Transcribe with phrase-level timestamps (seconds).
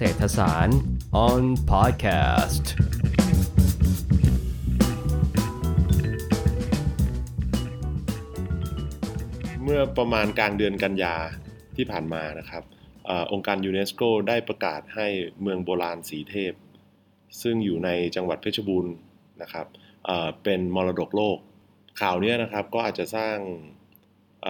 [0.00, 0.80] เศรษฐศาสตร์
[1.26, 2.64] on podcast
[9.62, 11.16] เมื่อประมาณกลางเดือนกันยา
[11.76, 12.62] ที่ผ่านมานะครับ
[13.08, 15.06] อองค์การยูเนสโกได้ประกาศให้
[15.42, 16.52] เมืองโบราณสีเทพ
[17.42, 18.94] ซึ่งอยู่ในจังหวัดเพชรบูรณ์
[19.42, 19.66] นะครับ
[20.44, 21.38] เป็นมรดกโลก
[22.00, 23.36] ข่าวนี้นะครับก็อาจจะสร้าง
[24.46, 24.48] อ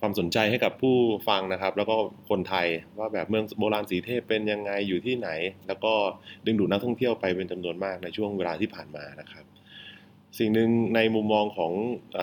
[0.00, 0.96] ความสนใจให้กับผู้
[1.28, 1.96] ฟังนะครับ แล้วก็
[2.30, 2.66] คนไทย
[2.98, 5.30] ว่าแบบเมืองโบราณสีเทพเป็นยังไงอยู่ที่ไหน
[5.68, 5.92] แล้วก็
[6.46, 9.44] ดึงดูดนักท่องเที่ยวไปเป็นจำนวนมากในช่วงเวลาที่ผ่านมานะครับ
[10.38, 11.72] สิ่งหนึ่งในมุมมองของ
[12.18, 12.20] อ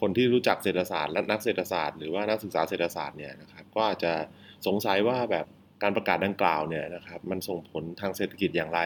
[0.00, 4.12] คนที่รู้จักเศรษฐศาสตร์และนักเศรษฐศาสตร์หรือว่านักศึกษาเศรษฐศาสตร์เนี่ยนะครับก็อาจจะ
[4.66, 5.46] สงสัยว่าแบบ
[5.82, 8.80] การประกาศดังกล่าวเนี่ยนะครับมันส่งผลทางเศรษฐกิจอย่างไร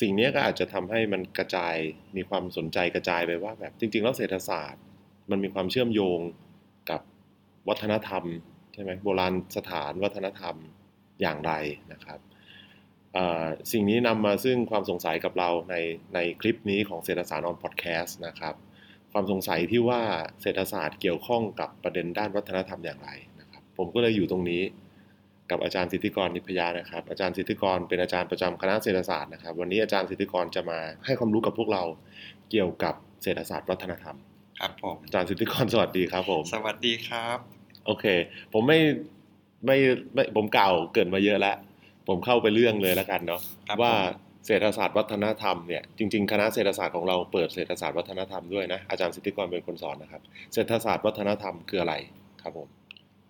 [0.00, 1.74] สิ่งนี้ก็อาจจะทำให้มันกระจาย
[2.16, 4.82] มีความสนใจกระจายไปว่าแบบจริง ๆ แล้วเศรษฐศาสตร์
[5.30, 6.20] มันมีความเชื่อมโยง
[7.68, 8.24] วัฒนธรรม
[8.72, 10.54] ใช่ไหมโบราณสถานวัฒนธรรม
[11.20, 11.52] อย่างไร
[11.92, 12.20] นะครับ
[13.72, 15.76] สิ่งนี้นำมาซึ่งความสงสัยกับเราใน
[16.14, 18.54] ในคลิปนี้ของเศรษฐศาสตร์ออนพอดแคสต์นะครับ
[19.12, 20.02] ความสงสัยที่ว่า
[20.42, 24.62] เศรษฐศาสตร์เกี่ยวข้องกับประเด็นด้านวัฒนธรรมอย่างไรนะครับ ผมก็เลยอยู่ตรงนี้
[25.50, 31.82] กับอาจารย์สิทธิกรนิพยานะครับ อาจารย์สิทธิกรเป็นอาจารย์ประจำคณะเศรษฐศาสตร์นะครับ วันนี้อาจารย์สิทธิกรจะมาให้ความรู้กับพวกเรา
[32.50, 34.16] เกี่ยวกับเศรษฐศาสตร์วัฒนธรรม
[34.60, 37.38] ครับผมอาจารย์สิทธิกรสวัสดีครับ ผม สวัสดีครับ
[37.86, 38.04] โอเค
[38.52, 38.78] ผมไม่
[39.66, 39.76] ไม่
[40.14, 41.56] ไม่ผมกล่าวเกรินมาเยอะแล้ว
[42.08, 50.22] ผมเข้าไปเรื่องเลยแล้วกันเนาะครับว่าผมเศรษฐศาสตร์วัฒนธรรมเนี่ยจริงๆ คณะเศรษฐศาสตร์ของเราเปิดเศรษฐศาสตร์วัฒนธรรมด้วยนะอาจารย์สิทธิกรเป็นคนสอนนะครับ
[50.52, 51.94] เศรษฐศาสตร์วัฒนธรรมคืออะไร
[52.42, 52.68] ครับผม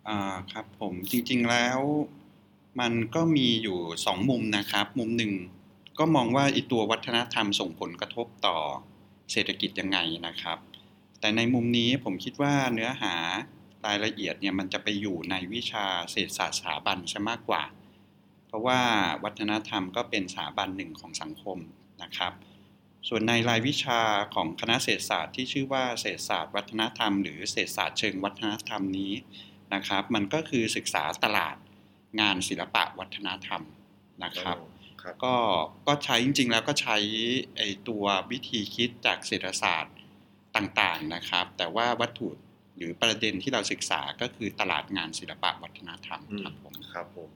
[0.09, 0.19] อ่า
[0.53, 1.79] ครับผมจริงๆแล้ว
[2.81, 5.33] มันก็มีอยู่สองมุมนะครับ มุมหนึ่ง
[5.99, 8.57] ก็มองว่าไอีตัววัฒนธรรมส่งผลกระทบต่อ
[9.33, 10.59] เศรษฐกิจยังไงนะครับ
[11.21, 13.15] แต่ในมุมนี้ผมคิดว่าเนื้อหา
[13.87, 17.63] รายละเอียดเนี่ยมันจะไปอยู่ในวิชาเศรษฐศาสตร์สถาบันซะมากกว่า
[18.47, 18.81] เพราะว่า
[19.25, 21.59] วัฒนธรรมก็เป็นสถาบันหนึ่งของสังคม
[22.03, 22.33] นะครับ
[23.09, 24.01] ส่วนในรายวิชา
[24.35, 29.13] ของคณะเศรษฐศาสตร์ที่ชื่อว่าเศรษฐศาสตร์วัฒนธรรม หรือเศรษฐศาสตร์เชิงวัฒนธรรมนี้
[29.75, 31.57] นะครับ มันก็คือศึกษาตลาด
[32.21, 33.63] งานศิลปะวัฒนธรรม
[34.25, 34.57] นะครับ
[35.03, 35.37] ครับก็
[35.87, 36.97] ก็ใช้จริงๆแล้วก็ใช้
[37.57, 39.95] ไอตัววิธีคิดจากเศรษฐศาสตร์
[40.57, 42.29] ต่างๆนะครับ แต่ว่าวัตถุ
[42.77, 47.31] หรือประเด็นที่เราศึกษาก็คือตลาดงานศิลปะวัฒนธรรมอืมครับผมครับผม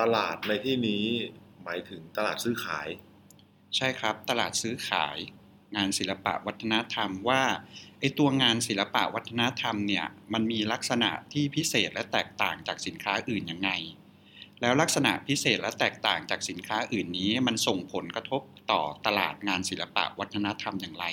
[0.00, 1.04] ตลาดในที่นี้
[1.64, 2.88] หมายถึงตลาดซื้อขาย
[3.76, 5.16] ใช่ครับ ตลาดซื้อขาย
[5.76, 7.42] งานศิลปะวัฒนธรรมว่า
[8.00, 13.70] ไอตัวงานศิลปะวัฒนธรรมเนี่ยมันมีลักษณะที่พิเศษและแตกต่างจากสินค้าอื่นยังไง
[14.60, 21.04] แล้วลักษณะพิเศษและแตกต่างจากสินค้าอื่นนี้ มันส่งผลกระทบต่อตลาดงานศิลปะวัฒนธรรมอย่างไร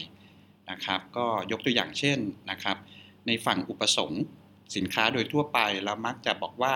[0.72, 2.20] นะครับ ก็ยกตัวอย่างเช่น
[2.52, 2.78] นะครับ
[3.28, 4.24] ในฝั่งอุปสงค์
[4.76, 6.76] สินค้าโดยทั่วไปเรามักจะบอกว่า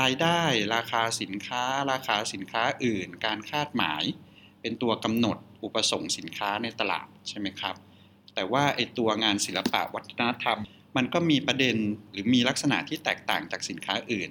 [0.00, 0.40] รายได้
[0.74, 4.02] ราคาสินค้า ราคาสินค้าอื่น การคาดหมาย
[4.60, 7.76] เป็นตัวกำหนดอุปสงค์สินค้าในตลาดใช่ไหมครับ
[8.34, 10.58] แต่ว่าไอตัวงานศิลปะวัฒนธรรม
[10.96, 11.76] มันก็มีประเด็น
[12.12, 14.30] หรือมีลักษณะที่แตกต่างจากสินค้าอื่น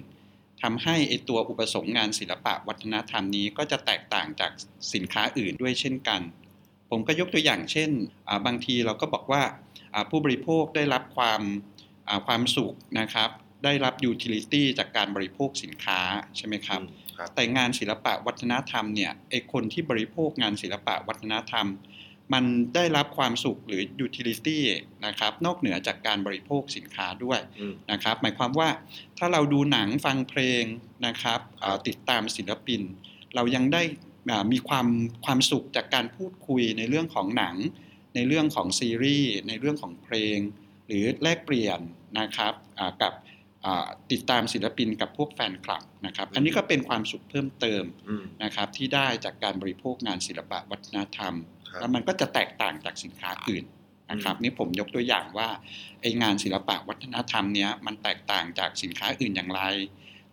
[0.62, 4.52] ทำให้ไอตัวอุปสงค์งานศิลปะวัฒนธรรมนี้ก็จะแตกต่างจาก
[4.94, 6.20] สินค้าอื่นด้วยเช่นกัน
[6.90, 7.90] ผมก็ยกตัวอย่างเช่น
[8.28, 9.42] อ่าบางทีเราก็บอกว่า
[9.94, 11.40] อ่าผู้บริโภคได้รับความ
[12.08, 13.30] อ่าความสุขนะครับ
[13.64, 16.00] ได้รับยูทิลิตี้จากการบริโภคสินค้า
[16.36, 21.68] ใช่ไหมครับอืมครับ แต่งานศิลปะวัฒนธรรมเนี่ยไอคนที่บริโภคงานศิลปะวัฒนธรรม
[22.34, 24.58] มันได้รับความสุขหรือ utility
[25.06, 28.68] นะครับ นอกเหนือจากการบริโภคสินค้าด้วยอืมนะครับ หมายความว่า
[29.18, 30.64] ถ้าเราดูหนังฟังเพลง
[31.06, 32.80] นะครับเอ่อติดตามศิลปิน
[33.34, 34.15] เรายังได้อ่า
[34.52, 34.86] มีความ
[35.24, 37.56] ความสุขจากการพูดคุยในเรื่องของหนัง
[38.14, 40.38] ในเรื่องของซีรีส์ในเรื่องของเพลง
[40.86, 41.80] หรือแลกเปลี่ยน
[42.20, 43.12] นะครับอ่ากับ
[43.64, 51.34] อ่าติดตามศิลปินกับพวกแฟนคลับนะครับ อันนี้ก็เป็นความสุขเพิ่มเติมอืมนะครับที่ได้จากการบริโภคงานศิลปะวัฒนธรรม
[51.68, 53.64] ครับแล้วมันก็จะแตกต่างจากสินค้าอื่น
[54.10, 55.48] นะครับอืมนี่ผมยกตัวอย่างว่า
[56.00, 59.62] ไองานศิลปะวัฒนธรรมเนี้ยมันแตกต่างจากสินค้าอื่นอย่างไร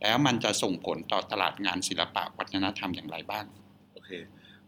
[0.02, 4.24] แล้วมันจะส่งผลต่อตลาดงานศิลปะวัฒนธรรมอย่างไรบ้างโอเค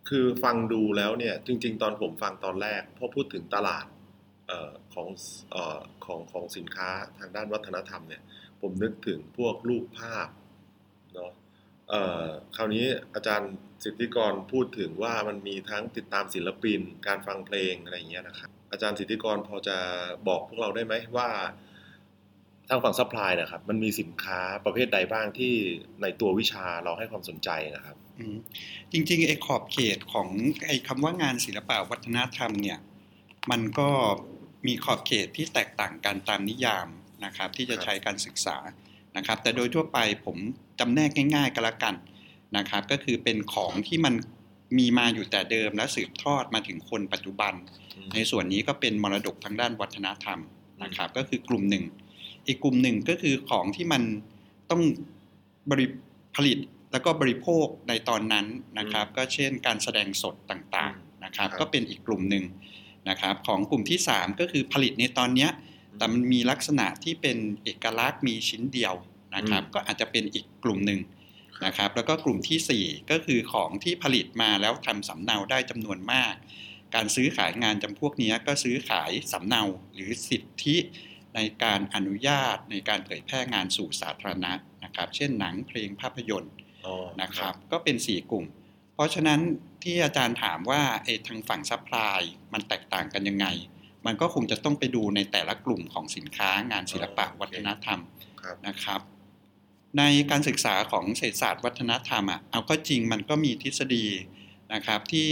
[0.09, 3.85] คือฟังดูแล้วเนี่ยจริง ๆ ตอนผมฟังตอนแรกพอพูดถึงตลาด
[4.51, 5.07] ออของ
[5.53, 6.89] ออของของสินค้า
[7.19, 8.23] ทางด้านวัฒนธรรมเนี่ย
[8.61, 10.27] ผมนึกถึงพวกรูปภาพ
[11.13, 11.31] เนาะ
[12.55, 13.51] คราวนี้อาจารย์
[13.83, 19.77] สิทธิกรพูดถึงว่ามันมีทั้งติดตามศิลปิน การฟังเพลงอะไรอย่างเงี้ยนะครับอาจารย์สิทธิกรพอจะ
[20.27, 21.29] บอกพวกเราได้ไหมว่า
[22.69, 25.53] ทางฝั่งซัพพลายนะครับมันมีสินค้าประเภทใดบ้างที่
[26.01, 27.97] ในตัววิชาเราให้ความสนใจนะครับ
[28.91, 30.27] จริงๆไอ้ขอบเขตของ
[30.67, 32.79] ไอ้คำว่างานศิลปะวัฒนธรรมเนี่ย
[33.51, 33.89] มันก็
[34.67, 36.87] มีขอบเขตที่แตกต่างกันตามนิยาม
[37.25, 38.57] นะครับที่จะครับใช้การศึกษา
[39.17, 40.37] นะครับ แต่โดยทั่วไปผม
[40.79, 41.95] จำแนกง่าย ๆก็แล้วกัน
[42.57, 44.13] นะครับ ก็คือเป็นของที่มัน
[44.77, 47.53] มีมาอยู่แต่เดิมและสืบทอดมาถึงคนปัจจุบัน
[48.13, 50.39] ในส่วนนี้ก็เป็นมรดกทางด้านวัฒนธรรม
[50.83, 51.83] นะครับ ก็คือกลุ่มหนึ่ง
[52.47, 54.03] อีกกลุ่มหนึ่งก็คือของที่มัน
[54.71, 54.81] ต้อง
[55.71, 55.87] บริ
[56.35, 56.57] ผลิต
[56.95, 58.45] แล้วก็บริโภคในตอนนั้น
[58.79, 62.43] นะครับ ก็เช่นการแสดงสดต่างๆนะครับครับ ก็เป็นอีกกลุ่มหนึ่ง
[63.09, 65.49] นะครับของกลุ่มที่ 3 ก็คือผลิตในตอนเนี้ย
[65.97, 68.93] แต่มันมีลักษณะที่เป็นเอกลักษณ์มีชิ้นเดียว
[69.35, 70.99] นะครับ ก็อาจจะเป็นอีกกลุ่มหนึ่ง
[71.65, 76.33] นะครับ แล้วก็กลุ่มทีสี่4 ก็คือของที่ผลิตมาแล้วทำสำเนาได้จำนวนมาก
[76.95, 79.63] การซื้อขายงานจำพวกเนี้ยก็ซื้อขายสำเนา
[79.93, 80.75] หรือสิทธิ
[81.35, 84.53] ในการอนุญาตในการเผยแพร่งานสู่สาธารณะ
[84.83, 86.74] นะครับ เช่นหนังเพลงภาพยนตร์อ๋อ
[87.21, 88.45] นะครับ ก็เป็น 4 กลุ่ม
[88.93, 89.39] เพราะฉะนั้น
[89.83, 92.19] ที่อาจารย์ถามว่าไอ้ทางฝั่งซัพพลาย
[92.53, 93.47] มันแตกต่างกันยังไง
[94.05, 97.99] มันก็คงจะต้องไปดูในแต่ละกลุ่มของสินค้างานศิลปะวัฒนธรรม
[98.41, 99.01] ครับนะครับ
[99.97, 104.05] ในการศึกษาของเศรษฐศาสตร์วัฒนธรรมอะเอาก็จริงมันก็มีทฤษฎี
[104.73, 105.29] นะครับที่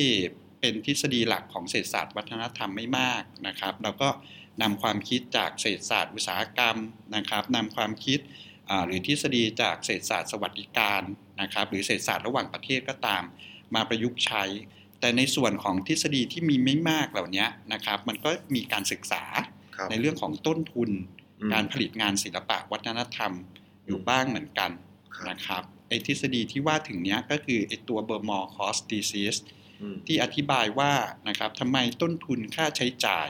[0.59, 4.09] เป็นทฤษฎีหลักของเศรษฐศาสตร์วัฒนธรรมไม่มากนะครับแล้วก็
[4.61, 6.77] นำความคิดจากเศรษฐศาสตร์อุตสาหกรรม
[7.15, 8.19] นะครับนำความคิด
[8.69, 11.01] อ่าหรือทฤษฎีจากเศรษฐศาสตร์สวัสดิการ
[11.41, 13.23] นะครับหรือเศรษฐศาสตร์ระหว่างประเทศก็ตาม
[13.75, 14.43] มาประยุกต์ใช้
[14.99, 19.23] แต่ในส่วนของทฤษฎีที่มีไม่มากเหล่านี้นะครับ มันก็มีการศึกษา
[19.75, 20.89] ครับในเรื่องของต้นทุน
[21.41, 23.31] อืมการผลิตงานศิลปะวัฒนธรรม
[23.85, 24.71] อยู่บ้างเหมือนกัน
[25.15, 29.39] ครับนะครับไอ้ทฤษฎีที่ว่าถึงเนี้ยก็คือไอ้ตัว Burmore cost disease
[29.81, 30.93] อืมที่อธิบายว่า
[31.27, 33.29] นะครับทำไมต้นทุนค่าใช้จ่าย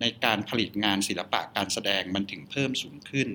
[0.00, 3.28] ในการผลิตงานศิลปะการแสดงมันถึงเพิ่มสูงขึ้น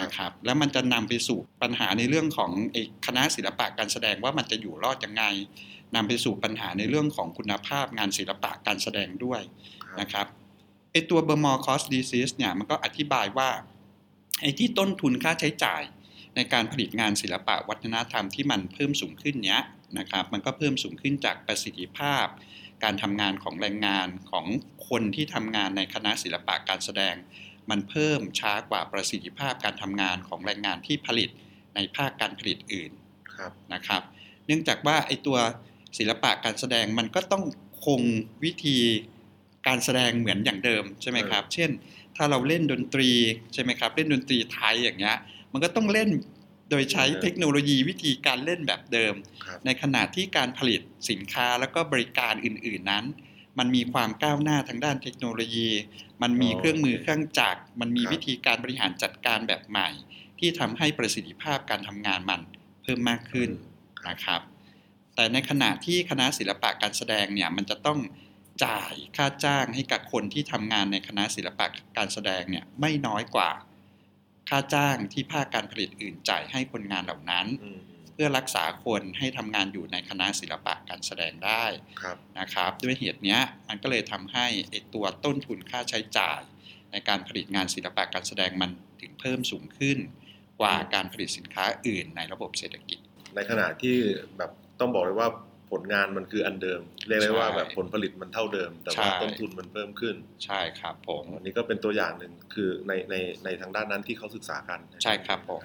[0.00, 5.24] นะครับแล้วมันจะนำไปสู่ปัญหาในเรื่องของไอ้คณะศิลปะการแสดงว่ามันจะอยู่รอดยังไง
[5.94, 9.40] นำไปสู่ปัญหาในเรื่องของคุณภาพงานศิลปะการแสดงด้วย
[9.82, 10.26] ครับนะครับ
[10.92, 13.50] ไอตัว Burmore cost disease เนี่ยมันก็อธิบายว่า
[14.40, 15.82] ไอที่ต้นทุนค่าใช้จ่าย
[16.36, 19.60] ในการผลิตงานศิลปะวัฒนธรรมที่มันเพิ่มสูงขึ้นเนี้ย
[19.98, 22.26] นะครับมันก็เพิ่มสูงขึ้นจากประสิทธิภาพ
[22.84, 24.46] การทำงานของแรงงานของ
[24.88, 27.14] คนที่ทำงานในคณะศิลปะการแสดง
[27.70, 31.28] มันเพิ่มช้ากว่าประสิทธิภาพการทำงานของแรงงานที่ผลิต
[31.74, 32.90] ในภาคการผลิตอื่น
[33.34, 34.02] ครับนะครับ
[34.46, 35.38] เนื่องจากว่าไอตัว
[35.98, 37.44] ศิลปะการแสดงมันก็ต้อง
[37.84, 38.02] คง
[38.44, 38.78] วิธี
[39.66, 41.70] การแสดงเหมือนอย่างเดิมใช่ไหมครับ เช่น
[42.16, 43.10] ถ้าเราเล่นดนตรี
[43.52, 45.16] ใช่ไหมครับ เล่นดนตรีไทยอย่างเงี้ย
[45.52, 46.08] มันก็ต้องเล่น
[46.70, 49.14] โดยใช้เทคโนโลยีวิธีการเล่นแบบเดิม
[49.44, 50.80] ครับในขณะที่การผลิต
[51.10, 53.04] สินค้าแล้วก็บริการอื่น ๆนั้น
[53.58, 55.68] มันมีความก้าวหน้าทางด้านเทคโนโลยี
[56.22, 59.88] มันมีอ๋อเครื่องมือเครื่องจักร มันมีครับวิธีการบริหารจัดการแบบใหม่
[60.38, 62.40] ที่ทำให้ประสิทธิภาพการทำงานมัน
[62.82, 63.50] เพิ่มมากขึ้น
[64.08, 64.40] นะครับ
[65.14, 67.98] แต่ในขณะที่คณะศิลปะการแสดงเนี่ยมันจะต้อง
[68.64, 71.66] จ่ายค่าจ้างให้กับคนที่ทำงานในคณะศิลปะ
[71.96, 73.50] การแสดงเนี่ยไม่น้อยกว่า
[74.48, 81.64] ค่าจ้างที่ภาคการผลิตอื่นจ่ายให้คนงานเหล่านั้นอืมเพื่อรักษาคนให้ทำงานอยู่ในคณะศิลปะการแสดงได้
[82.02, 86.40] ครับนะครับ ด้วยเหตุเนี้ยมันก็เลยทำให้ไอตัวต้นทุนค่าใช้จ่าย
[86.92, 88.70] ในการผลิตงานศิลปะการแสดงมัน
[89.00, 89.98] ถึงเพิ่มสูงขึ้น
[90.60, 92.98] กว่าการผลิตสินค้าอื่นในระบบเศรษฐกิจ
[93.34, 93.96] ในขณะที่
[94.36, 94.50] แบบ
[94.80, 95.28] ต้องบอกเลยว่า
[95.70, 103.14] ผลงานมันคืออันเดิม เรียกได้ว่าใช่แบบผลผลิตมันเท่าเดิม แต่ว่าใช่ต้นทุนมันเพิ่มขึ้น ใช่ครับผมอันนี้ก็เป็นตัวอย่างหนึ่งคือในใน
[103.44, 105.62] ในทางด้านนั้นที่เขาศึกษากัน ใช่ครับผม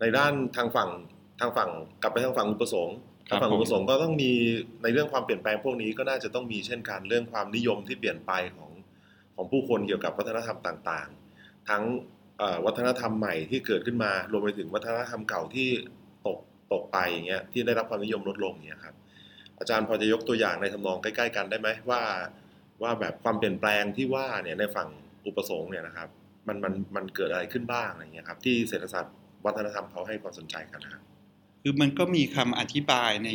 [0.00, 0.90] ในด้านทางฝั่ง
[1.40, 1.70] ทางฝั่ง
[2.02, 2.96] กลับไปทางฝั่งอุปสงค์
[3.28, 4.32] ครัทาบงฝั่งผมอุปสงค์ก็ต้องมี
[4.82, 8.70] ในเรื่องความเปลี่ยนแปลงพวกนี้ก็น่าจะต้องมีเช่นกันเรื่องความนิยมที่เปลี่ยนไปของ
[9.34, 11.82] ของผู้คนเกี่ยวกับวัฒนธรรมต่างๆ ทั้ง
[12.38, 15.68] เอ่อวัฒนธรรมใหม่ที่เกิดขึ้นมารวมไปถึงวัฒนธรรมเก่าที่
[16.26, 16.38] ตก
[16.72, 18.94] ตกไปอย่างเงี้ยที่ได้รับความนิยมลดลงอย่างเงี้ยครับ
[19.58, 22.02] อาจารย์พอจะยกตัวอย่างในทำนองใกล้ๆกันได้ไหมว่า
[22.82, 24.88] ว่าแบบความเปลี่ยนแปลงที่ว่าเนี่ยในฝั่ง
[25.26, 26.08] อุปสงค์เนี่ยนะครับ
[26.48, 29.14] มันมันมันเกิดอะไรขึ้นบ้างอะไรเงี้ยครับที่เศรษฐศาสตร์
[29.44, 31.02] วัฒนธรรมเขาให้ความสนใจกันนะครับ
[31.68, 33.30] คือมันก็มีคำอธิบายใน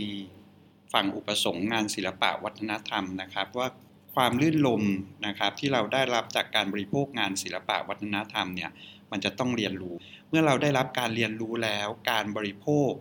[0.93, 3.67] ฝั่งอุปสงค์งานศิลปะวัฒนธรรมนะครับ ว่า
[4.15, 4.83] ความลื่นลม
[5.27, 8.71] นะครับที่เราได้รับจากการบริโภคงานศิลปะวัฒนธรรมเนี่ย
[9.11, 9.95] มันจะต้องเรียนรู้
[10.29, 12.91] เมื่อเราได้รับการเรียนรู้แล้วการบริโภค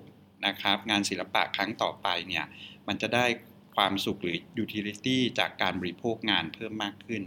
[0.46, 2.44] นะครับ งานศิลปะครั้งต่อไปเนี่ย
[2.88, 3.26] มันจะได้
[3.76, 7.22] ความสุขหรือ utility จากการบริโภคงานเพิ่มมากขึ้น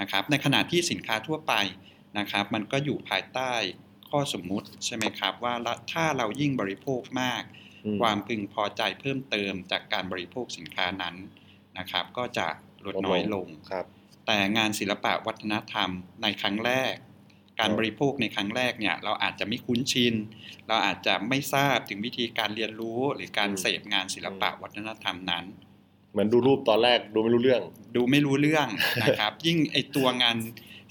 [0.00, 1.54] นะครับ ในขณะที่สินค้าทั่วไป
[2.18, 3.52] นะครับ มันก็อยู่ภายใต้
[4.12, 7.42] ข้อสมมุติใช่ไหมครับ ว่าละถ้าเรายิ่งบริโภคมาก
[7.84, 11.16] อืมความพึงพอใจเพิ่มเติมจากการบริโภคสินค้านั้น
[11.78, 12.46] นะครับ ก็จะ
[12.84, 13.86] ลดน้อยลงครับ
[14.26, 15.90] แต่งานศิลปะวัฒนธรรม
[16.22, 16.94] ในครั้งแรก
[17.60, 20.14] การครับบริโภคในครั้งแรกเนี่ยเราอาจจะไม่คุ้นชิน
[20.68, 25.44] เราอาจจะไม่ทราบถึงวิธีการเรียนรู้หรือการเสพงานศิลปะวัฒนธรรมนั้น
[26.12, 27.62] เหมือนดูรูปตอนแรกดูไม่รู้เรื่อง
[27.96, 28.68] ดูไม่รู้เรื่อง
[29.02, 30.36] นะครับ ยิ่งไอตัวงาน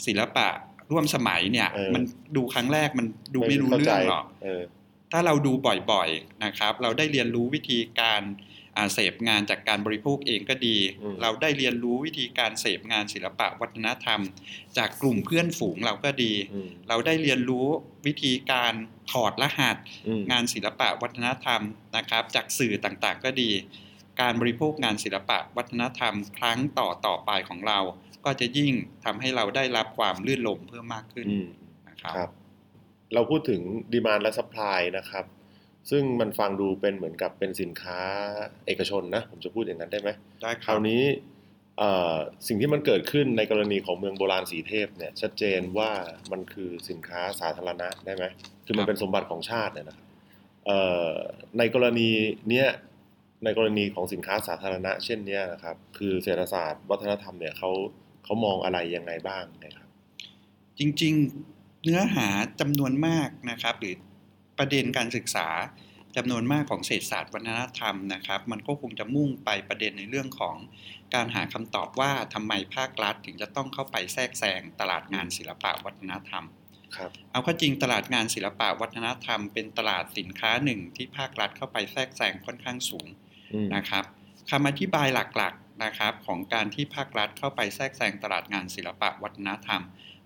[0.05, 0.47] ศิลปะ
[0.91, 2.03] ร่วมสมัยเนี่ยเออมัน
[2.36, 4.63] ดูครั้งแรกมันดูไม่รู้ข้าเรื่ใจองหรอกเออ
[5.12, 5.53] ถ้าเราดู
[5.91, 8.21] บ่อยๆนะครับ เราได้เรียนรู้วิธีการ
[8.77, 14.21] อ่าเสพงานจากการบริโภคเองก็ดีอืมเราได้เรียนรู้วิธีการเสพงานศิลปะวัฒนธรรม
[14.77, 17.67] จากกลุ่มเพื่อนฝูงเราก็ดีอืมเราได้เรียนรู้
[18.07, 18.74] วิธีการ
[19.12, 21.62] ถอดรหัสอืมงานศิลปะวัฒนธรรม
[21.98, 23.51] นะครับ จากสื่อต่างๆก็ดี
[24.21, 27.79] การบริโภคงานศิลปะวัฒนธรรม ครั้งต่อต่อไปของเรา
[28.25, 28.71] ก็จะยิ่ง
[29.05, 31.47] ทำให้เราได้รับความลื่นลมเพิ่มมากขึ้นอืม
[31.89, 32.29] นะครับครับ
[33.13, 33.61] เราพูดถึง
[33.93, 35.25] ดีมานและสป라이นะครับ
[35.89, 37.99] ซึ่งมันฟังดูเป็นเหมือนกับเป็นสินค้า
[38.65, 40.09] เอกชนนะ ผมจะพูดอย่างนั้นได้ไหม
[40.43, 41.03] ได้คครารัวบนี้
[41.77, 42.15] เอ่อ
[42.47, 45.91] สิ่งที่มันเกิดขึ้นในกรณีของเมืองโบราณสีเทพเนี่ยชัดเจนว่า
[46.31, 48.25] มันคือสินค้าสาธารณะได้ไหม
[48.65, 50.07] คือมันเป็นสมบัติของชาติเนี่ยนะครับ
[50.65, 51.11] เอ่อ
[51.57, 52.09] ในกรณี
[52.49, 52.67] เนี้ย
[53.43, 57.71] ในกรณีของสินค้าสาธารณะ เช่นเนี้ยนะครับ คือเศรษฐศาสตร์ วัฒนธรรมเนี่ยเขา
[58.23, 59.87] เขามองอะไรยังไงบ้างนะครับ
[60.79, 62.27] จริงๆเนื้อหา
[62.59, 63.95] จำนวนมากนะครับ หรือ
[64.57, 65.47] ประเด็นการศึกษา
[66.17, 70.55] จำนวนมากของเศรษฐศาสตร์วัฒนธรรมนะครับ มันก็คงจะมุ่งไปประเด็นในเรื่องของ
[71.13, 76.45] การหาคำตอบว่าทำไมภาครัฐถึงจะต้องเข้าไปแทรกแซงตลาดงานศิลปะวัฒนธรรม
[76.95, 83.07] ครับเอาเข้าจริงตลาดงานศิลปะวัฒนธรรม เป็นตลาดสินค้าหนึ่งที่ภาครัฐเข้าไปแทรกแซงค่อนข้างสูง
[83.53, 84.03] อืมนะครับ
[84.51, 89.81] คำอธิบายหลักๆ นะครับของการที่ภาครัฐเข้าไปแทรกแซงตลาดงานศิลปะวัฒนธรรม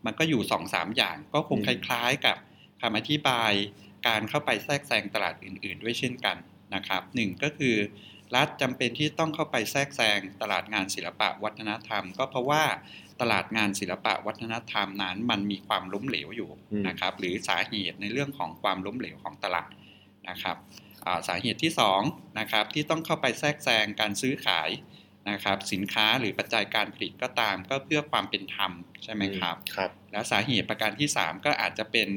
[0.06, 2.38] มันก็อยู่2อสามอย่าง ก็คงคล้ายๆกับ
[2.82, 3.52] คำอธิบาย
[4.08, 6.38] การเข้าไปแทรกแซงตลาดอื่น ๆ ด้วยเช่นกัน
[6.76, 7.76] นะครับหนึ่งก็คือ
[8.36, 12.64] รัฐจำเป็นที่ต้องเข้าไปแทรกแซงตลาดงานศิลปะวัฒนธรรม ก็เพราะว่า
[13.22, 19.70] ตลาดงานศิลปะวัฒนธรรมนั้น มันมีความล้มเหลวอยู่อืมนะครับหรือสาเหตุในเรื่องของความล้มเหลวของตลาด
[20.30, 20.58] นะครับ
[21.06, 21.72] อ่าสาเหตุที่
[22.06, 24.70] 2นะครับที่ต้องเข้าไปแทรกแซงการซื้อขาย
[25.30, 28.72] นะครับสินค้าหรือปัจจัยการผลิตก็ตามก็เพื่อความเป็นธรรม
[29.04, 32.10] ใช่ไหมครับครับ แล้วสาเหตุประการที่ 3 ก็อาจจะเป็น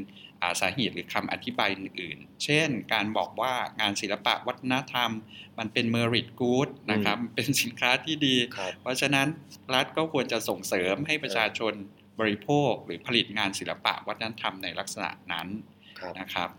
[0.42, 5.10] อ่าสาเหตุหรือคำอธิบายอื่น ๆ เช่น การบอกว่างานศิลปะวัฒนธรรม
[5.58, 9.26] มันเป็น merit good นะครับมันเป็นสินค้าที่ดีครับเพราะฉะนั้น
[9.74, 11.72] รัฐก็ควรจะส่งเสริมให้ประชาชน
[12.20, 15.48] บริโภค หรือผลิตงานศิลปะวัฒนธรรมในลักษณะนั้น
[16.00, 16.50] ครับนะครับ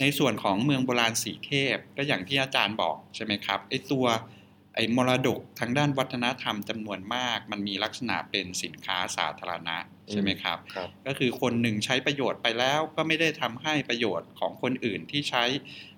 [0.00, 4.06] ในส่วนของเมืองโบราณสีเทพก็อย่างที่อาจารย์บอกใช่ไหมครับไอตัว
[4.78, 9.76] ไอมรดกทางด้านวัฒนธรรมจำนวนมาก มันมีลักษณะเป็นสินค้าสาธารณะ
[10.10, 15.44] ใช่ไหมครับครับก็คือคนหนึ่งใช้ประโยชน์ไปแล้วก็ไม่ได้ทำให้ประโยชน์ของคนอื่นที่ใช้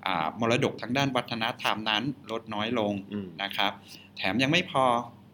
[0.06, 3.72] อ่ามรดกทางด้านวัฒนธรรมนั้นลดน้อยลงอืมนะครับ
[4.16, 4.84] แถมยังไม่พอ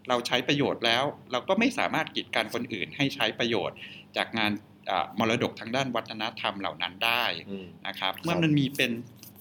[0.09, 3.77] เราใช้ประโยชน์แล้ว เราก็ไม่สามารถกีดกันคนอื่นให้ใช้ประโยชน์
[4.17, 4.53] จากงาน
[4.91, 8.91] อ่ามรดกทางด้านวัฒนธรรมเหล่านั้นได้อืมนะครับ เมื่อมันมีเป็น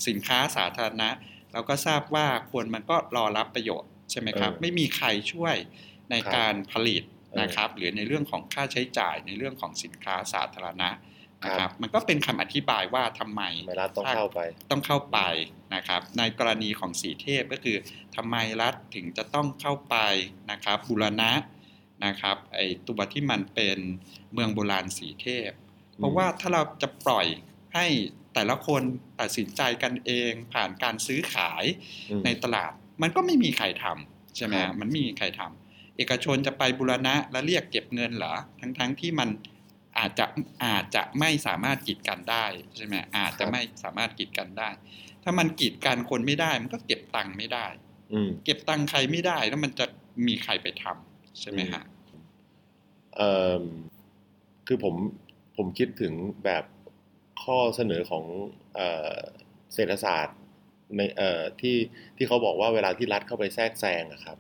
[0.08, 1.10] สินค้าสาธารณะ
[1.54, 5.56] เราก็ทราบว่าคนมันก็รอรับประโยชน์ ใช่ไหมครับเออไม่มีใครช่วย
[6.12, 10.90] ในครับการผลิตเออนะครับ หรือในเรื่องของค่าใช้จ่ายในเรื่องของสินค้าสาธารณะ
[11.46, 14.40] นะคครัรับบมันก็เป็นคำอธิบายว่าทำไมทำไมรัฐต้องเข้าไป
[14.72, 15.20] ต้องเข้าไป
[15.76, 17.78] นะครับ ในกรณีของสีเทพก็คือ
[18.16, 19.96] ทำไมรัฐถึงจะต้องเข้าไป
[20.52, 21.32] นะครับบูรณะ
[22.06, 23.78] นะครับไอตัวที่มันเป็น
[24.34, 25.50] เมืองโบราณสีเทพ
[25.98, 27.28] เพราะว่าถ้าเราจะปล่อย
[27.76, 27.86] ให้
[28.34, 28.82] แต่ละคน
[29.20, 31.64] ตัดสินใจกันเองผ่านการซื้อขาย
[32.10, 39.30] อืมในตลาด มันก็ไม่มีใครทำใช่ไหมครับมันไม่มีใครทำเอกชนจะไปบูรณะและเรียกเก็บเงินเหรอทั้งๆที่มัน
[39.98, 40.26] อาจจะ
[40.66, 44.70] อาจจะไม่สามารถกีดกันได้ใช่ไหมอาจจะไม่สามารถกีดกันได้
[45.24, 47.66] ถ้ามันกีดกันคนไม่ได้ มันก็เก็บตังค์ไม่ได้
[48.14, 49.86] อืมเก็บตังค์ใครไม่ได้แล้วมันจะ
[50.28, 51.84] มีใครไปทำใช่ไหมฮะ
[53.16, 53.64] เอ่อ
[54.68, 54.96] คือผม
[55.58, 56.14] ผมคิดถึง
[56.46, 56.64] แบบ
[57.44, 58.26] ข้อเสนอของ
[58.76, 59.18] เอ่อ
[59.74, 60.38] เศรษฐศาสตร์
[60.98, 61.78] ในเอ่อที่
[62.18, 64.38] ที่เขาบอกว่าเวลาที่รัฐเข้าไปแทรกแซงอะครับ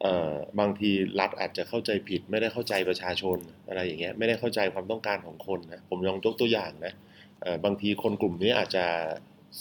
[0.00, 6.92] เอ่อบางทีรัฐอาจจะเข้าใจผิด ไม่ได้เข้าใจประชาชนอะไรอย่างเงี้ยไม่ได้เข้าใจความต้องการของคนนะผมลองยกตัวอย่างนะ
[7.42, 8.84] เอ่อบางทีคนกลุ่มนี้อาจจะ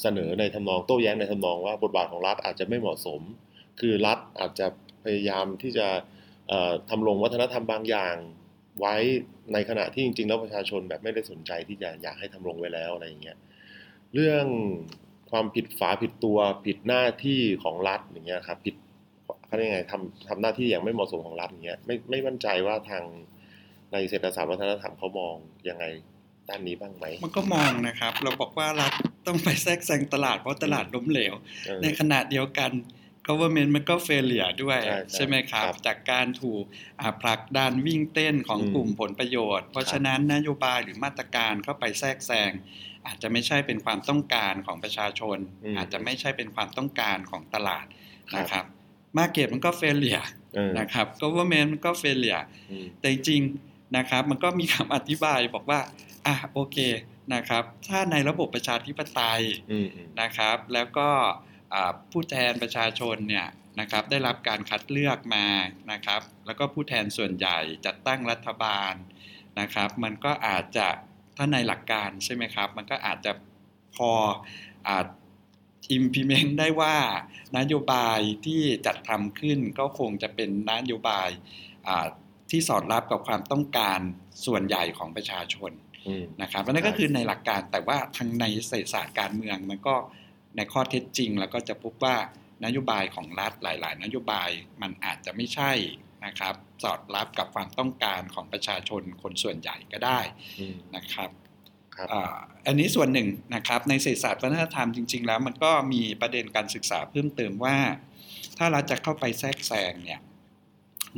[0.02, 3.22] เสนอในทำนองโต้แย้งในทำนองว่าบทบาทของรัฐอาจจะไม่เหมาะสม
[3.80, 4.68] คือรัฐอาจจะ
[5.04, 5.88] พยายามที่จะ
[6.50, 8.16] เอ่อทำลงวัฒนธรรมบางอย่าง
[8.80, 8.96] ไว้
[9.54, 13.38] ในขณะที่จริงๆ แล้วประชาชนแบบไม่ได้สนใจที่จะอยากให้ทำลงไว้แล้วอะไรอย่างเงี้ย
[14.14, 14.46] เรื่อง
[15.34, 18.76] ความผิดฝาผิดตัวผิดหน้าที่ของรัฐอย่างเงี้ยครับผิด
[19.46, 23.04] เขาเรียกไงทำทำหน้าที่อย่างไม่เหมาะสมของรัฐอย่างเงี้ยไม่ไม่มั่นใจว่าทาง
[23.94, 25.36] ในเศรษฐศาสตร์วัฒนธรรมเขามอง
[25.70, 25.86] ยังไง
[26.50, 28.94] ด้านนี้บ้างไหมมันก็มองนะครับ เราบอกว่ารัฐ
[29.28, 31.34] ต้องไปแทรกแซงตลาดเพราะตลาดล้มเหลว
[31.66, 32.72] เออในขณะเดียวกัน
[33.28, 36.64] government มันก็ failure ด้วยใช่ใช่ไหมครับครับ จากการถูก
[37.02, 42.52] อ่าผลักดันวิ่งเต้นของอืมกลุ่มผลประโยชน์ เพราะครับฉะนั้นนโยบายหรือมาตรการเข้าไปแทรกแซง
[43.08, 47.86] อาจจะไม่ใช่เป็นความต้องการของประชาชนอืมอาจจะไม่ใช่เป็นความต้องการของตลาด
[48.32, 48.66] ครับนะครับ
[49.18, 53.42] มาเก็ตมันก็ failure เออนะครับ government มันก็ failure อืมแต่จริง
[53.98, 55.80] นะครับ มันก็มีคำอธิบายบอกว่า
[56.26, 56.78] อะโอเค
[57.34, 61.10] นะครับ ถ้าในระบบประชาธิปไตยอืมอืมนะครับ แล้วก็
[61.74, 63.48] อ่าผู้แทนประชาชนเนี่ย
[63.80, 65.46] นะครับได้รับการคัดเลือกมา
[65.92, 68.94] นะครับ แล้วก็ผู้แทนส่วนใหญ่จัดตั้งรัฐบาล
[69.60, 70.88] นะครับ มันก็อาจจะ
[71.38, 73.32] ถ้าในหลักการใช่ไหมครับ มันก็อาจจะ
[73.96, 74.12] พอ
[74.88, 75.08] อาจ
[75.98, 76.96] implement ได้ว่า
[77.58, 81.30] นโยบายที่จัดทำขึ้นก็คงจะเป็นนโยบาย
[81.88, 82.08] อ่า
[82.52, 84.00] ที่สอดรับกับความต้องการ
[84.46, 85.72] ส่วนใหญ่ของประชาชน
[86.08, 89.96] อืมนะครับอันนั้นก็คือในหลักการแต่ว่าทางในเศรษฐศาสตร์การเมืองมันก็
[90.56, 92.16] ในข้อเท็จจริง แล้วก็จะพบว่า
[92.66, 94.50] นโยบายของรัฐหลาย ๆ นโยบาย
[94.82, 95.72] มันอาจจะไม่ใช่
[96.26, 100.20] นะครับ สอดรับกับความต้องการของประชาชนคนส่วนใหญ่ก็ได้
[100.60, 101.30] อืมนะครับ
[101.96, 102.36] ครับอ่า
[102.68, 107.78] อันนี้ส่วนหนึ่งนะครับในเศรษฐศาสตร์วัฒนธรรมจริง ๆ แล้วมันก็มีประเด็นการศึกษาเพิ่มเติมว่า
[108.58, 110.22] ถ้าเราจะเข้าไปแทรกแซงเนี่ย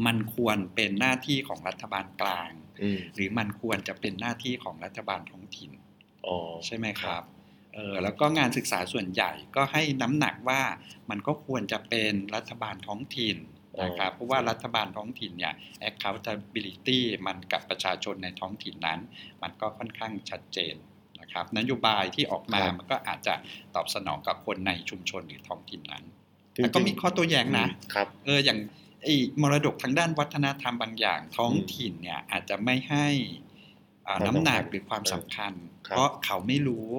[0.06, 5.72] มันควรเป็นหน้าที่ของรัฐบาลกลางอืมหรือมันควรจะเป็นหน้าที่ของรัฐบาลท้องถิ่น
[6.28, 7.24] อ๋อใช่ไหมครับ
[7.74, 10.62] เออแล้วก็งานศึกษาส่วนใหญ่ก็ให้น้ำหนักว่า
[11.10, 13.38] มันก็ควรจะเป็นรัฐบาลท้องถิ่น
[13.84, 15.54] นะครับเพราะว่ารัฐบาลท้องถิ่นเนี่ย
[15.90, 19.00] accountability มันกับประชาชนในท้องถิ่นนั้น
[19.42, 20.76] มันก็ค่อนข้างชัดเจน
[21.22, 23.34] นะครับนโยบายที่ออกมามันก็อาจจะ
[23.76, 26.04] ตอบสนองกับคนในชุมชนหรือท้องถิ่นนั้น
[26.56, 28.60] จริงๆแต่ก็มีข้อตัวแย้งนะครับเอออย่าง
[29.04, 33.08] ไอ้มรดกทางด้านวัฒนธรรมบางอย่างท้องถิ่นเนี่ยอาจจะไม่ให้
[34.08, 35.54] อ่าความน้ำหนักสำคัญหรือความสำคัญ
[35.88, 36.90] ครับเพราะเขาไม่รู้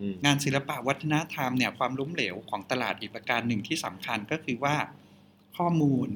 [0.00, 4.74] อืมงานศิลปะวัฒนธรรมเนี่ยความล้มเหลวของตลาดอีกประการหนึ่งที่สำคัญก็คือว่า
[5.56, 6.08] ข้อมูล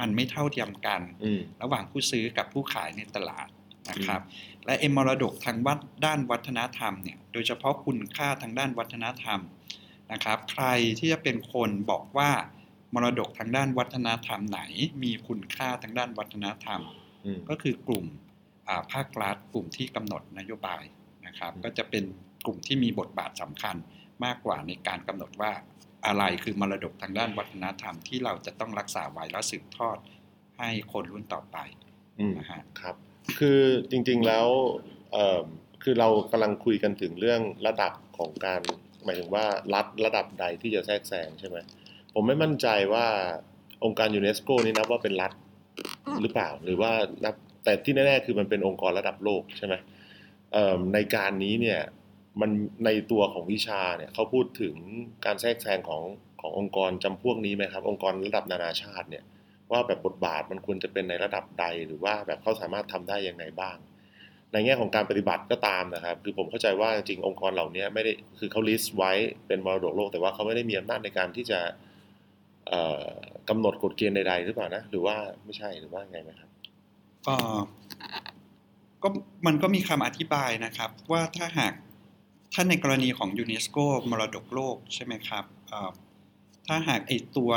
[0.00, 3.48] มันไม่เท่าเทียมกันอืมระหว่างผู้ซื้อกับผู้ขายในตลาด
[3.90, 4.20] นะครับ
[4.66, 9.40] และเอ็มมรดกทางวัดด้านวัฒนธรรมเนี่ยโดยเฉพาะคุณค่าทางด้านวัฒนธรรม
[10.12, 10.64] นะครับ ใคร
[10.98, 12.30] ที่จะเป็นคนบอกว่า
[12.94, 14.60] มรดกทางด้านวัฒนธรรมไหน
[15.02, 16.80] มีคุณค่าทางด้านวัฒนธรรม
[17.24, 18.04] อืมก็คือกลุ่ม
[18.68, 20.84] อ่าภาครัฐกลุ่มที่กำหนดนโยบาย
[21.26, 22.04] นะครับอืมก็จะเป็น
[22.46, 23.76] กลุ่มที่มีบทบาทสำคัญ
[24.24, 25.52] มากกว่าในการกำหนดว่า
[26.06, 29.98] อะไรคือมรดกทางด้านวัฒนธรรมที่เราจะต้องรักษาไว้และสืบทอด
[30.58, 31.56] ให้คนรุ่นต่อไป
[32.18, 32.94] อืมนะฮะครับ
[33.38, 34.46] คือจริงๆแล้ว
[35.12, 35.42] เอ่อ
[35.82, 38.60] คือเรากำลังคุยกันถึงเรื่องระดับของการ
[39.04, 41.56] หมายถึงว่ารัฐระดับใดที่จะแทรกแซงใช่ไหม
[42.14, 43.06] ผมไม่มั่นใจว่า
[43.84, 45.32] องค์การยูเนสโกนี่นับว่าเป็นรัฐ
[46.20, 46.92] หรือเปล่าหรือว่า
[47.24, 49.74] นับแต่ที่แน่ๆคือมันเป็นองค์กรระดับโลกใช่ไหม
[50.52, 51.80] เอ่อในการนี้เนี่ย
[52.40, 52.50] มัน
[52.84, 54.74] ในตัวของวิชาเนี่ยเขาพูดถึง
[55.24, 56.02] การแทรกแซงของ
[56.40, 59.24] ขององค์กรจำพวกนี้ไหมครับ องค์กรระดับนานาชาติเนี่ย
[59.72, 63.76] ว่าแบบบทบาทมันควรจะเป็นในระดับใดหรือว่าแบบเขาสามารถทำได้ยังไงบ้าง
[64.52, 69.12] ในแง่ของการปฏิบัติก็ตามนะครับ คือผมเข้าใจว่าจริงองค์กรเหล่านี้ไม่ได้คือเขาลิสต์ไว้
[69.46, 71.60] เป็นมรดกโลก แต่ว่าเขาไม่ได้มีอำนาจในการที่จะ
[72.68, 73.08] เอ่อ
[73.48, 76.50] กำหนดกฎเกณฑ์ใดๆหรือเปล่านะหรือว่าไม่ใช่หรือว่าไงไหมครับ
[77.26, 77.36] ก็
[79.02, 79.08] ก็
[79.46, 81.72] มันก็มีคำอธิบายนะครับ ว่าถ้าหาก
[82.54, 83.76] ถ้าในกรณีของยูเนสโก
[84.10, 85.90] มรดกโลกใช่ไหมครับเอ่อ
[86.66, 87.52] ถ้าหากไอตัว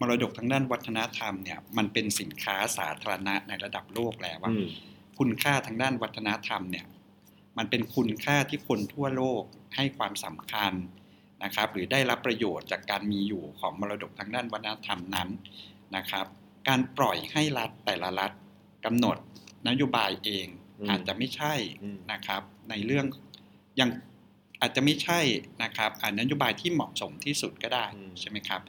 [0.00, 4.68] มรดกทางด้านวัฒนธรรมเนี่ยมันเป็นสินค้าสาธารณะในระดับโลกแล้วว่าอืม
[5.18, 6.86] คุณค่าทางด้านวัฒนธรรมเนี่ย
[7.58, 9.42] มันเป็นคุณค่าที่คนทั่วโลก
[9.76, 10.72] ให้ความสำคัญ
[11.44, 15.28] นะครับ หรือได้รับประโยชน์จากการมีอยู่ของมรดกทางด้านวัฒนธรรมนั้น
[15.96, 16.26] นะครับ
[16.68, 18.32] การปล่อยให้รัฐแต่ละรัฐ
[18.84, 19.16] กำหนด
[19.68, 20.46] นโยบายเอง
[20.78, 23.06] อืมอาจจะไม่ใช่อืมนะครับในเรื่อง
[23.80, 23.88] ยัง
[24.60, 25.20] อาจจะไม่ใช่
[25.62, 27.84] นะครับอ่านโยบายที่เหมาะสมที่สุดก็ได้
[28.20, 28.60] ใช่ไหมครับ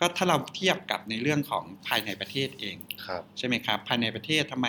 [0.00, 4.68] ก็ถ้าเราเทียบกับในเรื่องของภายในประเทศเองครับใช่ไหมครับ ภายในประเทศทำไม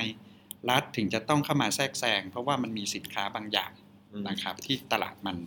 [0.69, 3.71] รัฐถึงจะต้องเข้ามาแทรกแซงเพราะว่ามันมีสินค้าบางอย่าง
[4.11, 5.37] อืมนะครับ ที่ตลาดมัน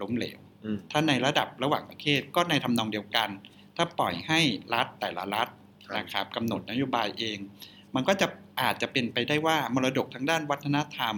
[0.00, 3.28] ล้มเหลวอืมถ้าในระดับระหว่างประเทศก็ในทำนองเดียวกัน
[3.76, 4.40] ถ้าปล่อยให้
[4.74, 5.48] รัฐแต่ละรัฐ
[5.86, 7.38] ครับนะครับกำหนดนโยบายเอง
[7.94, 8.26] มันก็จะ
[8.60, 11.16] อาจจะเป็นไปได้ว่ามรดกทางด้านวัฒนธรรม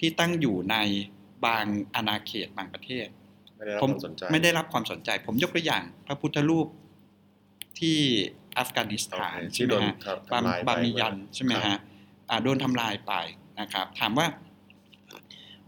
[0.00, 0.76] ที่ตั้งอยู่ใน
[1.46, 3.06] บางอาณาเขตบางประเทศ
[3.56, 6.66] ไม่ได้รับผมความสนใจไม่ได้รับความสนใจ ผมยกตัวอย่าง พระพุทธรูป
[7.78, 7.98] ที่
[8.58, 11.78] อัฟกานิสโอถานเคใช่ที่ไหมโดนฮะครับบาทำลายไปบามิยันใช่ไหมครัฮะบ
[12.30, 13.12] อ่าโดนทำลายไป
[13.60, 14.26] นะครับ ถามว่า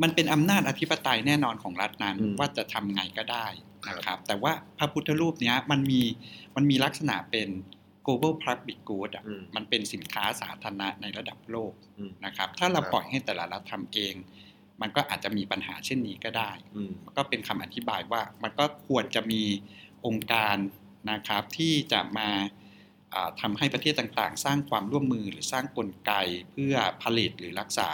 [0.02, 3.46] มันเป็นอำนาจอธิปไตยแน่นอนของรัฐนั้นอืมว่าจะทำไงก็ได้
[3.87, 6.02] ครับนะครับ แต่ว่าพระพุทธรูปเนี้ยมันมี
[6.56, 7.48] มันมีลักษณะเป็น
[8.06, 14.14] global public good อะอืมมันเป็นสินค้าสาธารณะในระดับโลกอืมนะครับ ถ้าเราครับปล่อยให้แต่ละรัฐทำเอง
[14.82, 19.42] มันก็อาจจะมีปัญหาเช่นนี้ก็ได้อืมก็เป็นคำอธิบายว่ามันก็ควรจะมี
[20.06, 20.56] องค์การ
[21.10, 22.28] นะครับที่จะมา
[23.14, 26.12] อ่าทำาให้ประเทศต่างๆ สร้างความร่วมมือหรือสร้างกลไก
[26.52, 27.90] เพื่อผลิตหรือรักษา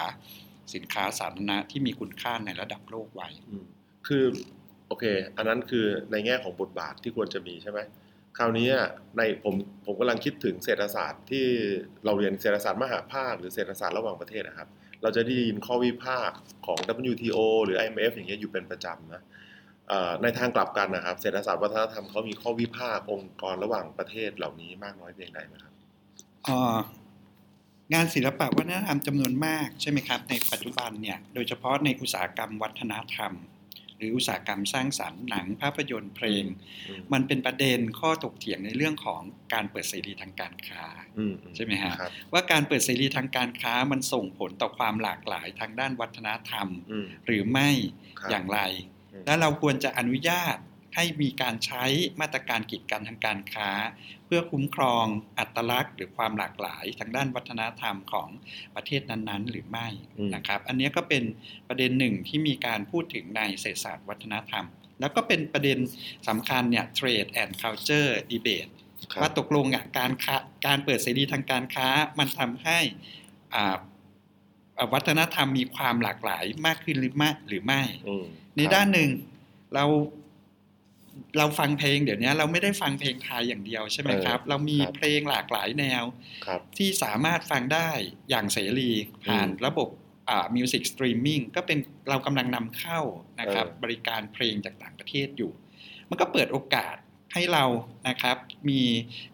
[0.74, 3.64] สินค้าสาธารณะที่มีคุณค่าในระดับโลกไว้อืม
[4.06, 4.24] คือ
[4.88, 5.04] โอเค
[5.36, 7.80] อันนั้นคือในแง่ของบทบาทที่ควรจะมีใช่ไหม
[8.38, 11.46] คราวนี้อะในผมผมกำลังคิดถึงเศรษฐศาสตร์ที่
[12.04, 14.68] เราเรียนเศรษฐศาสตร์มหาภาคหรือเศรษฐศาสตร์ระหว่างประเทศนะครับ
[15.02, 16.78] เราจะได้ยินข้อวิพากษ์ของ
[17.10, 19.22] WTO หรือ IMF อย่างเงี้ยอยู่เป็นประจำนะ
[20.22, 25.72] ในทางกลับกันนะครับเศรษฐศาสตร์วัฒนธรรมเขามีข้อวิพากษ์องค์กรระหว่างประเทศเหล่านี้มากน้อยเพียงใดไหมครับ
[27.94, 33.32] งานศิลปะวัฒนธรรมจำนวนมากใช่ไหมครับ ในปัจจุบันเนี่ยโดยเฉพาะในอุตสาหกรรมวัฒนธรรม
[33.98, 36.44] หรืออุตสาหกรรมสร้างสรรค์หนังภาพยนตร์เพลง
[36.88, 39.20] อืมมันเป็นประเด็นข้อถกเถียงในเรื่องของ
[39.52, 40.84] การเปิดเสรีทางการค้า
[41.18, 47.70] อือืใช่ไหมฮะครับว่าการเปิดเสรีทางการค้ามันส่งผลต่อความหลากหลายทางด้านวัฒนธรรมอืมหรือไม่
[48.20, 48.60] ครับอย่างไร
[49.12, 50.56] อืมและเราควรจะอนุญาต
[50.96, 51.84] ให้มีการใช้
[52.20, 53.70] มาตรการกีดกันทางการค้า
[54.26, 55.06] เพื่อคุ้มครอง
[55.38, 58.28] อัตลักษณ์ หรือความหลากหลายทางด้านวัฒนธรรมของ
[58.74, 61.24] ประเทศนั้นๆ หรือไม่อืมนะครับ อันนี้ก็เป็น
[61.68, 64.66] ประเด็นหนึ่งที่มีการพูดถึงในเศรษฐศาสตร์วัฒนธรรม
[65.00, 65.78] แล้วก็เป็นประเด็น
[66.28, 68.70] สำคัญเนี่ย trade and culture debate
[69.12, 72.78] ครับว่าตกลงอะการค้าการเปิดเสรีทางการค้ามันทำให้
[73.54, 73.76] อ่า
[74.78, 79.10] อ่าวัฒนธรรมมีความหลากหลายมากขึ้นหรือไม่หรือไม่อืมในด้านหนึ่ง
[79.74, 79.84] เรา
[81.38, 86.04] เราฟังเพลงเดี๋ยวนี้เราไม่ได้ฟังเพลงไทยอย่างเดียวใช่ไหมครับ เรามีเพลงหลากหลายแนว
[86.46, 87.90] ครับที่สามารถฟังได้
[88.30, 88.90] อย่างเสรี
[89.24, 89.88] ผ่านอืมระบบ
[90.28, 93.00] อ่า music streaming ก็เป็นเรากำลังนำเข้า
[93.40, 95.52] นะครับเออบริการเพลงจากต่างประเทศอยู่
[96.08, 96.96] มันก็เปิดโอกาส
[97.34, 97.64] ให้เรา
[98.08, 98.36] นะครับ
[98.70, 98.82] มี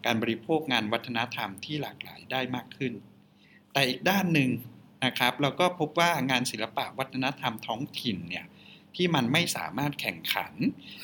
[0.05, 2.93] การบริโภคงานวัฒนธรรมที่หลากหลายได้มากขึ้น
[3.73, 4.49] แต่อีกด้านหนึ่ง
[5.05, 8.45] นะครับ เราก็พบว่างานศิลปะวัฒนธรรมท้องถิ่นเนี่ย
[8.95, 10.53] ที่มันไม่สามารถแข่งขัน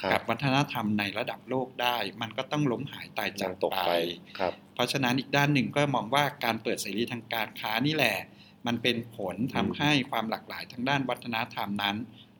[0.01, 3.91] ครักับบวัฒนธรรมในระดับโลกได้ มันก็ต้องล้มหายตายยัจากงตกไปไป
[4.39, 8.17] ครับเพราะฉะนั้นอีกด้านหนึ่งก็มองว่าการเปิดเสรีทางการค้านี่แหละ
[8.67, 11.95] มันเป็นผลทำให้ความหลากหลายทางด้านวัฒนธรรมนั้น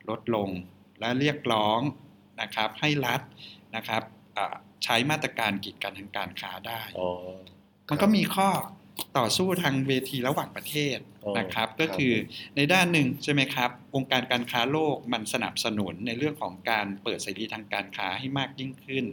[0.08, 0.50] ลดลง
[1.00, 1.80] และเรียกร้อง
[2.40, 3.20] นะครับให้รัฐ
[3.76, 4.02] นะครับ
[4.36, 7.10] อ่าใช้มาตรการกีดกันทางการค้าได้อ๋อ
[7.88, 8.48] มันก็มีข้อ
[9.18, 12.14] ต่อสู้ทางเวทีระหว่างประเทศอ๋อนะครับครับ ก็คือ
[12.56, 19.04] ในด้านหนึ่งใช่ไหมครับองค์การการค้าโลกมันสนับสนุนในเรื่องของการเปิดเสรีทางการค้าให้มากยิ่งขึ้น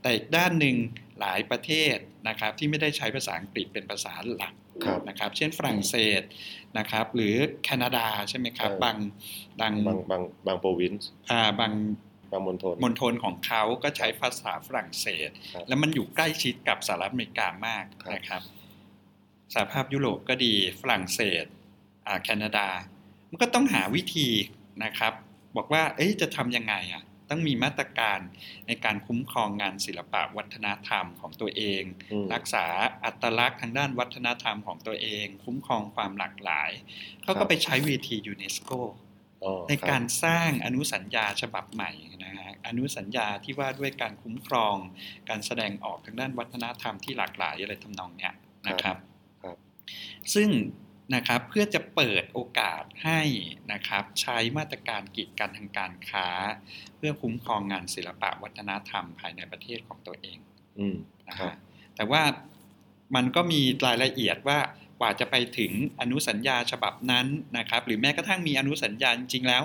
[0.00, 0.76] แต่อีกด้านหนึ่ง
[1.20, 1.96] หลายประเทศ
[2.28, 6.22] นะครับที่ไม่ได้ใช้ภาษาอังกฤษเป็นภาษาหลักครับนะครับเช่นฝรั่งเศส
[6.78, 8.96] นะครับหรือแคนาดาใช่ไหมครับเออบาง
[9.60, 11.72] บางบางบางบางโปรวินซ์อ่าบาง
[12.32, 18.42] บางมณฑลมณฑลของเขาก็ใช้ภาษาฝรั่งเศสครับแล้วมันอยู่ใกล้ชิดกับสหรัฐอเมริกามากครับนะครับ
[19.54, 21.44] สหภาพยุโรปก็ดีฝรั่งเศส
[22.06, 22.68] อ่าแคนาดา
[23.30, 24.28] มันก็ต้องหาวิธี
[24.84, 25.12] นะครับ
[25.56, 28.18] บอกว่าเอ๊ะจะทำยังไงอะต้องมีมาตรการ
[28.66, 31.82] ในการคุ้มครองงานศิลปะวัฒนธรรมของตัวเอง
[32.12, 32.66] อืมรักษา
[33.04, 36.70] อัตลักษณ์ทางด้านวัฒนธรรมของตัวเอง คุ้มครองความหลากหลาย
[37.22, 38.70] เขาครัก็บไปใช้เวทียูเนสโก
[39.42, 41.90] อ๋อในคบการสร้างอนุสัญญาฉบับใหม่
[42.24, 44.76] นะฮะอนุสัญญาที่ว่าด้วยการคุ้มครอง
[45.28, 48.34] การแสดงออกทางด้านวัฒนธรรมที่หลากหลายอะไรทำนองเนี้ย
[48.68, 49.09] นะครับครับ
[50.34, 50.48] ซึ่ง
[51.14, 53.20] นะครับเพื่อจะเปิดโอกาสให้
[53.72, 56.28] นะครับใช้มาตรการกีดกันทางการค้า
[56.96, 60.38] เพื่อคุ้มครองงานศิลปะวัฒนธรรมภายในประเทศของตัวเอง
[60.78, 60.96] อืม
[61.28, 61.54] นะครัฮะบ
[61.96, 62.22] แต่ว่า
[63.14, 64.58] มันก็มีรายละเอียดว่า
[65.00, 67.26] กว่าจะไปถึงอนุสัญญาฉบับนั้น
[67.58, 69.62] นะครับ หรือแม้กระทั่งมีอนุสัญญาจริงๆแล้ว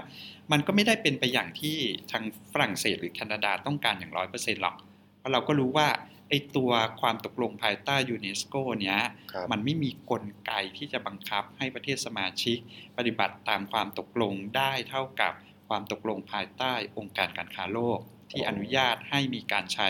[0.51, 1.77] มันก็ไม่ได้เป็นไปอย่างที่
[2.11, 4.75] ทางฝรั่งเศสหรือแคนาดาต้องการอย่างร้อยเปอร์เซ็นต์หรอก
[5.19, 5.87] เพราะเราก็รู้ว่า
[6.29, 8.99] ไอ้ตัวความตกลงภายใต้ยูเนสโกเนี้ย
[9.33, 12.57] ครับมันไม่มีกลไกที่จะบังคับให้ประเทศสมาชิก
[12.97, 15.33] ปฏิบัติตามความตกลงได้เท่ากับ
[15.69, 17.99] ความตกลงภายใต้องค์การการค้าโลก
[18.31, 19.87] ที่อนุญาตให้มีการใช้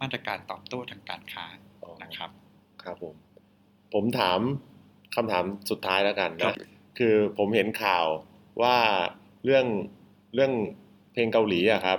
[0.00, 1.46] มาตรการตอบโต้ทางการค้า
[1.82, 2.30] อ๋อนะครับ
[2.82, 3.14] ครับผม
[3.94, 4.40] ผมถาม
[5.14, 6.54] คำถามสุดท้ายแล้วกันครันะบ
[6.98, 8.06] คือผมเห็นข่าว
[8.62, 8.76] ว่า
[9.44, 9.66] เรื่อง
[10.34, 10.52] เรื่อง
[11.12, 11.98] เพลงเกาหลีอะครับ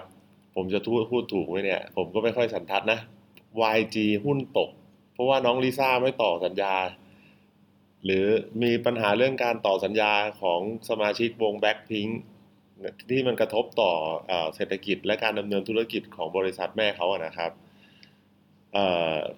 [0.55, 2.99] ผมจะพูดพูดถูกไหมเนี่ย ผมก็ไม่ค่อยสันทัดนะ
[3.77, 4.69] YG หุ้นตก
[5.13, 6.75] เพราะว่าน้องลิซ่าไม่ต่อสัญญา
[8.05, 8.25] หรือ
[8.63, 12.11] มีปัญหาเรื่องการต่อสัญญาของสมาชิกวง Blackpink
[13.09, 13.91] ที่มันกระทบต่อ
[14.27, 17.51] เอเศรษฐกิจและการดำเนินธุรกิจของบริษัทแม่เขาอะนะครับ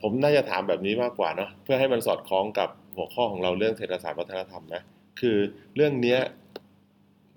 [0.02, 4.82] ผมน่าจะถามแบบนี้มากกว่าเนาะเพื่อให้มันสอดคล้องกับหัวข้อของเราเรื่องเศรษฐศาสตร์วัฒนธรรมนะ
[5.20, 5.38] คือ
[5.76, 6.20] เรื่องเนี้ย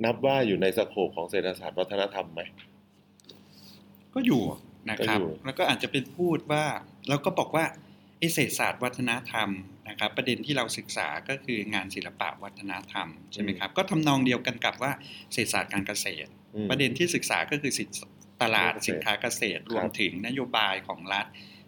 [0.04, 2.40] นับว่าอยู่ในสโคปของเศรษฐศาสตร์วัฒนธรรมไหม
[4.14, 4.42] ก็อยู่
[4.90, 6.64] นะครับก็อยู่แล้วก็อาจจะเป็นพูดว่า
[7.08, 7.64] เราก็บอกว่า
[8.18, 9.48] ไอเศรษฐศาสตร์วัฒนธรรม
[9.88, 14.92] นะครับ ประเด็นที่เราศึกษาก็คืองานศิลปะวัฒนธรรมใช่ไหมครับ ก็ทำนองเดียวกันกับว่า
[15.32, 17.88] เศรษฐศาสตร์การเกษตรอืมประเด็นที่ศึกษาก็คือสิน
[18.42, 21.26] ตลาดเกษตรสินค้าเกษตร รวมถึงนโยบายของรัฐ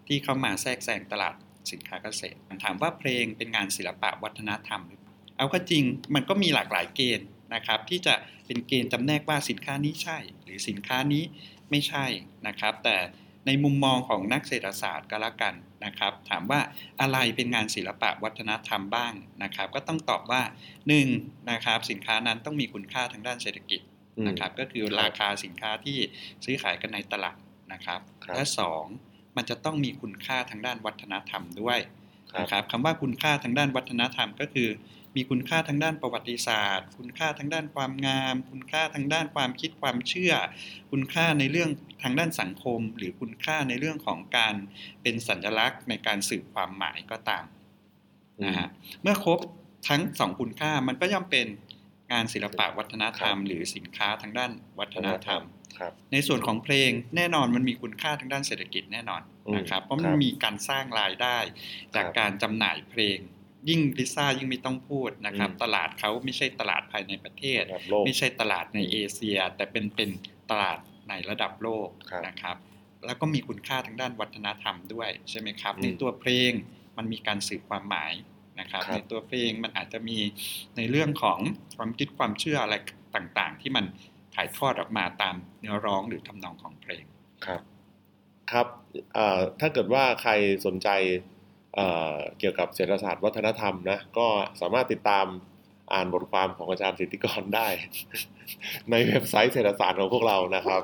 [0.09, 1.35] ที่เข้ามาแทรกแซงตลาด
[1.73, 5.83] สินค้าเกษตรถามว่าเพลงเป็นงานศิลปะวัฒนธรรมหรือเปล่าเอาก็จริง
[6.15, 8.15] มันก็มีหลากหลายเกณฑ์นะครับ ที่จะ
[8.47, 11.23] เป็นเกณฑ์จำแนกว่าสินค้านี้ใช่ หรือสินค้านี้
[11.73, 12.07] ไม่ใช่
[12.47, 12.97] นะครับ แต่
[13.47, 15.55] ในมุมมองของนักเศรษฐศาสตร์ก็แล้วกัน
[15.85, 16.61] นะครับ ถามว่า
[17.01, 20.43] อะไรเป็นงานศิลปะวัฒนธรรมบ้างนะครับ ก็ต้องตอบว่า
[20.97, 23.81] 1นะครับสินค้านั้นต้องมีคุณค่าทางด้านเศรษฐกิจ
[24.17, 25.99] อืมนะครับ ก็คือราคาสินค้าที่
[26.45, 27.37] ซื้อขายกันในตลาด
[27.73, 28.85] นะครับครับและสอง
[29.37, 31.79] มันจะต้องมีคุณค่าทางด้านวัฒนธรรมด้วย
[32.33, 34.69] ครับนะครับคำว่าคุณค่าทางด้านวัฒนธรรมก็คือ
[35.17, 40.35] มีคุณค่าทางด้านประวัติศาสตร์ คุณค่าทางด้านความงาม คุณค่าทางด้านความคิดความเชื่อ
[40.91, 41.71] คุณค่าในเรื่อง
[42.03, 44.55] ทางด้านสังคม หรือคุณค่าในเรื่องของการ
[45.03, 47.45] เป็นสัญลักษณ์ในการสื่อความหมายก็ตาม
[48.45, 48.69] นะฮะ
[49.03, 49.39] เมื่อครบ
[49.89, 51.47] ทั้งสองคุณค่ามันก็ย่อมเป็น
[52.13, 55.43] งานศิลปะวัฒนธรรม หรือสินค้าทางด้านวัฒนธรรม
[55.79, 61.37] ครับในส่วนของเพลงแน่นอนมันมีคุณค่าทางด้านเศรษฐกิจแน่นอนอืมนะครับเพราะคมัรันบมีการสร้างรายได้
[61.95, 63.19] จากครับการจำหน่ายเพลง
[63.69, 70.11] ยิ่งลิซ่ายิ่งไม่ต้องพูดนะครับอืมตลาดเขาไม่ใช่ตลาดภายในประเทศระดับโลกไม่ใช่ตลาดในเอเชีย แต่เป็นเป็น
[70.51, 72.57] ตลาดในระดับโลกครับนะครับ
[73.07, 76.53] แล้วก็มีคุณค่าทางด้านวัฒนธรรมด้วยใช่ไหมครับอืมในตัวเพลง
[76.97, 78.13] มันมีการสื่อความหมาย
[78.61, 80.19] นะครับครับในตัวเพลงมันอาจจะมี
[80.77, 81.39] ในเรื่องของ
[81.77, 82.75] ความคิดความเชื่ออะไร
[83.17, 83.85] ต่างๆ ที่มัน
[84.35, 87.05] ถ่ายทอดออกมาตามเนื้อร้องหรือทำนองของเพลง
[87.47, 87.61] ครับ
[88.53, 88.67] ครับ
[89.15, 90.33] เอ่อถ้าเกิดว่าใคร
[90.67, 90.89] สนใจ
[91.75, 94.27] เเกี่ยวกับเศรษฐศาสตร์วัฒนธรรมนะก็
[94.61, 95.27] สามารถติดตาม
[95.93, 97.69] อ่านบทความของอาจารย์สิทธิกรได้
[98.91, 100.83] ในเว็บไซต์เศรษฐศาสตร์ของพวกเรานะครับ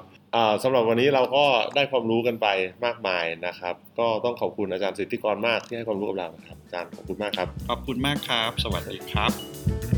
[0.63, 2.47] สำหรับวันนี้เราก็ได้ความรู้กันไป
[2.85, 9.98] มากมายนะครับ ก็ต้องขอบคุณอาจารย์สิทธิกรมากที่ให้ความรู้กับเราครับอาจารย์ขอบคุณมากครับ ขอบคุณมากครับ สวัสดีครับ